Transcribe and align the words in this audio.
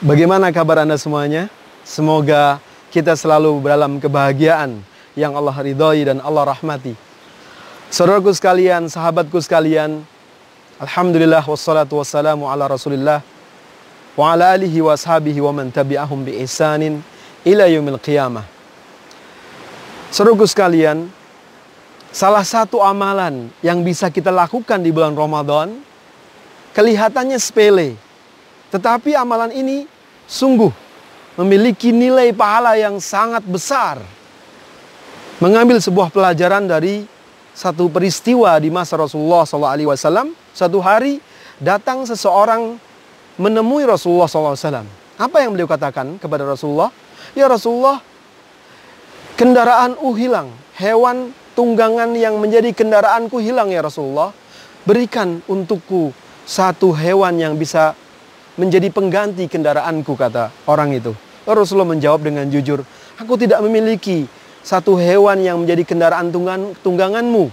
Bagaimana 0.00 0.48
kabar 0.56 0.88
Anda 0.88 0.96
semuanya? 0.96 1.52
Semoga 1.84 2.64
kita 2.88 3.12
selalu 3.12 3.60
dalam 3.60 4.00
kebahagiaan 4.00 4.80
yang 5.12 5.36
Allah 5.36 5.52
ridhoi 5.52 6.08
dan 6.08 6.24
Allah 6.24 6.56
rahmati. 6.56 6.96
Saudaraku 7.92 8.32
sekalian, 8.32 8.88
sahabatku 8.88 9.36
sekalian, 9.44 10.00
Alhamdulillah 10.80 11.44
wassalatu 11.44 12.00
wassalamu 12.00 12.48
ala 12.48 12.64
rasulillah 12.64 13.20
wa 14.16 14.32
ala 14.32 14.56
alihi 14.56 14.80
wa 14.80 14.96
sahabihi 14.96 15.44
wa 15.44 15.52
man 15.52 15.68
tabi'ahum 15.68 16.24
bi 16.24 16.40
ihsanin 16.40 17.04
ila 17.44 17.68
yumil 17.68 18.00
qiyamah. 18.00 18.56
Saudaraku 20.08 20.48
sekalian, 20.48 21.12
Salah 22.08 22.40
satu 22.40 22.80
amalan 22.80 23.52
yang 23.60 23.84
bisa 23.84 24.08
kita 24.08 24.32
lakukan 24.32 24.80
di 24.80 24.88
bulan 24.88 25.12
Ramadan 25.12 25.76
kelihatannya 26.72 27.36
sepele. 27.36 28.00
Tetapi 28.72 29.12
amalan 29.12 29.52
ini 29.52 29.84
sungguh 30.24 30.72
memiliki 31.36 31.92
nilai 31.92 32.32
pahala 32.32 32.80
yang 32.80 32.96
sangat 32.96 33.44
besar. 33.44 34.00
Mengambil 35.38 35.78
sebuah 35.78 36.08
pelajaran 36.08 36.64
dari 36.64 37.04
satu 37.52 37.92
peristiwa 37.92 38.56
di 38.56 38.72
masa 38.72 38.96
Rasulullah 38.96 39.44
SAW. 39.44 40.32
Satu 40.56 40.78
hari 40.80 41.20
datang 41.60 42.08
seseorang 42.08 42.80
menemui 43.36 43.84
Rasulullah 43.84 44.26
SAW. 44.26 44.88
Apa 45.20 45.44
yang 45.44 45.52
beliau 45.52 45.68
katakan 45.68 46.16
kepada 46.16 46.48
Rasulullah? 46.48 46.90
Ya 47.36 47.46
Rasulullah, 47.46 48.00
kendaraanku 49.38 50.18
hilang, 50.18 50.50
hewan 50.74 51.30
tunggangan 51.54 52.10
yang 52.18 52.42
menjadi 52.42 52.74
kendaraanku 52.74 53.38
hilang 53.38 53.70
ya 53.70 53.86
Rasulullah. 53.86 54.34
Berikan 54.82 55.38
untukku 55.46 56.10
satu 56.42 56.90
hewan 56.90 57.38
yang 57.38 57.54
bisa 57.54 57.94
menjadi 58.58 58.90
pengganti 58.90 59.46
kendaraanku 59.46 60.18
kata 60.18 60.50
orang 60.66 60.90
itu. 60.90 61.14
Rasulullah 61.46 61.94
menjawab 61.94 62.20
dengan 62.26 62.50
jujur, 62.50 62.82
aku 63.14 63.38
tidak 63.38 63.62
memiliki 63.62 64.26
satu 64.66 64.98
hewan 64.98 65.40
yang 65.40 65.62
menjadi 65.62 65.86
kendaraan 65.86 66.34
tunggang, 66.34 66.74
tungganganmu. 66.82 67.48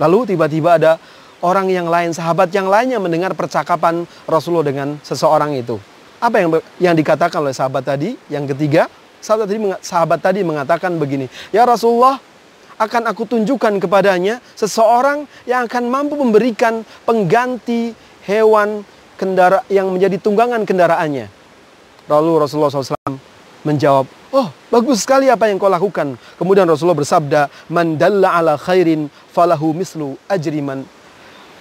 Lalu 0.00 0.18
tiba-tiba 0.32 0.78
ada 0.78 0.92
orang 1.42 1.68
yang 1.68 1.90
lain, 1.90 2.14
sahabat 2.14 2.54
yang 2.54 2.70
lainnya 2.70 3.02
mendengar 3.02 3.34
percakapan 3.34 4.06
Rasulullah 4.24 4.64
dengan 4.64 4.88
seseorang 5.02 5.52
itu. 5.58 5.76
Apa 6.22 6.40
yang 6.40 6.48
yang 6.80 6.94
dikatakan 6.96 7.42
oleh 7.42 7.52
sahabat 7.52 7.84
tadi? 7.84 8.16
Yang 8.32 8.56
ketiga, 8.56 8.88
sahabat 9.24 9.48
tadi 9.48 9.58
sahabat 9.80 10.18
tadi 10.20 10.40
mengatakan 10.44 11.00
begini, 11.00 11.32
"Ya 11.48 11.64
Rasulullah, 11.64 12.20
akan 12.76 13.02
aku 13.06 13.24
tunjukkan 13.24 13.78
kepadanya 13.80 14.42
seseorang 14.58 15.30
yang 15.46 15.66
akan 15.70 15.84
mampu 15.88 16.18
memberikan 16.18 16.82
pengganti 17.06 17.94
hewan 18.26 18.82
kendara 19.14 19.62
yang 19.70 19.90
menjadi 19.94 20.18
tunggangan 20.18 20.66
kendaraannya. 20.66 21.30
Lalu 22.10 22.30
Rasulullah 22.44 22.68
SAW 22.72 23.16
menjawab, 23.64 24.04
Oh 24.34 24.50
bagus 24.68 25.06
sekali 25.06 25.30
apa 25.30 25.46
yang 25.46 25.62
kau 25.62 25.70
lakukan. 25.70 26.18
Kemudian 26.36 26.66
Rasulullah 26.66 26.98
bersabda, 26.98 27.70
Man 27.70 27.94
dalla 27.94 28.34
ala 28.34 28.58
khairin 28.58 29.06
falahu 29.30 29.70
mislu 29.70 30.18
ajri 30.26 30.58
man. 30.58 30.82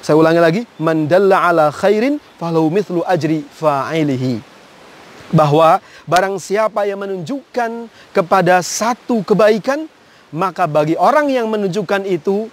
Saya 0.04 0.20
ulangi 0.20 0.42
lagi, 0.42 0.62
Man 0.82 1.06
dalla 1.06 1.48
ala 1.48 1.70
khairin 1.70 2.18
falahu 2.42 2.74
mislu 2.74 3.06
ajri 3.06 3.46
fa'ilihi. 3.46 4.53
Bahwa 5.34 5.82
barang 6.06 6.38
siapa 6.38 6.86
yang 6.86 7.02
menunjukkan 7.02 7.90
kepada 8.14 8.62
satu 8.62 9.26
kebaikan, 9.26 9.90
maka 10.30 10.70
bagi 10.70 10.94
orang 10.94 11.30
yang 11.34 11.50
menunjukkan 11.50 12.06
itu 12.06 12.50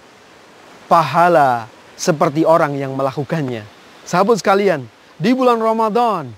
pahala 0.89 1.69
seperti 1.93 2.41
orang 2.41 2.73
yang 2.73 2.97
melakukannya. 2.97 3.61
Sahabat 4.01 4.41
sekalian, 4.41 4.89
di 5.21 5.31
bulan 5.37 5.61
Ramadan 5.61 6.33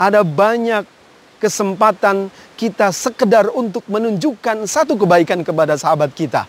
ada 0.00 0.24
banyak 0.24 0.88
kesempatan 1.36 2.32
kita 2.56 2.88
sekedar 2.94 3.52
untuk 3.52 3.84
menunjukkan 3.90 4.64
satu 4.64 4.96
kebaikan 4.96 5.44
kepada 5.44 5.76
sahabat 5.76 6.14
kita. 6.16 6.48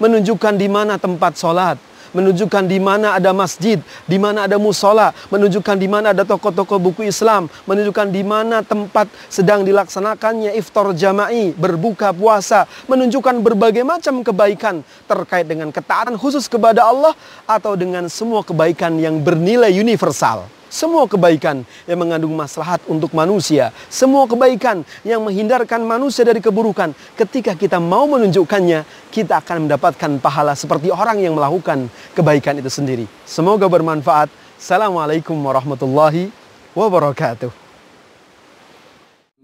Menunjukkan 0.00 0.56
di 0.56 0.64
mana 0.70 0.96
tempat 0.96 1.36
sholat, 1.36 1.76
menunjukkan 2.12 2.64
di 2.68 2.78
mana 2.78 3.16
ada 3.16 3.32
masjid, 3.32 3.80
di 4.06 4.18
mana 4.18 4.46
ada 4.46 4.60
musola, 4.60 5.10
menunjukkan 5.32 5.76
di 5.78 5.88
mana 5.88 6.12
ada 6.12 6.22
toko-toko 6.26 6.76
buku 6.76 7.08
Islam, 7.08 7.48
menunjukkan 7.64 8.08
di 8.12 8.22
mana 8.22 8.62
tempat 8.62 9.08
sedang 9.32 9.64
dilaksanakannya 9.64 10.54
iftar 10.60 10.92
jama'i, 10.92 11.56
berbuka 11.56 12.12
puasa, 12.12 12.68
menunjukkan 12.86 13.40
berbagai 13.40 13.82
macam 13.82 14.20
kebaikan 14.20 14.82
terkait 15.08 15.48
dengan 15.48 15.72
ketaatan 15.72 16.14
khusus 16.20 16.46
kepada 16.46 16.86
Allah 16.86 17.16
atau 17.48 17.74
dengan 17.74 18.06
semua 18.12 18.44
kebaikan 18.44 18.98
yang 19.00 19.18
bernilai 19.24 19.72
universal 19.72 20.59
semua 20.70 21.10
kebaikan 21.10 21.66
yang 21.84 21.98
mengandung 21.98 22.32
maslahat 22.38 22.78
untuk 22.86 23.10
manusia, 23.10 23.74
semua 23.90 24.30
kebaikan 24.30 24.86
yang 25.02 25.26
menghindarkan 25.26 25.82
manusia 25.82 26.22
dari 26.22 26.38
keburukan, 26.38 26.94
ketika 27.18 27.58
kita 27.58 27.82
mau 27.82 28.06
menunjukkannya, 28.06 29.10
kita 29.10 29.42
akan 29.42 29.66
mendapatkan 29.66 30.22
pahala 30.22 30.54
seperti 30.54 30.94
orang 30.94 31.18
yang 31.18 31.34
melakukan 31.34 31.90
kebaikan 32.14 32.62
itu 32.62 32.70
sendiri. 32.70 33.10
Semoga 33.26 33.66
bermanfaat. 33.66 34.30
Assalamualaikum 34.54 35.34
warahmatullahi 35.34 36.30
wabarakatuh. 36.78 37.50